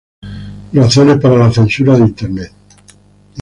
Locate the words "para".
1.21-1.37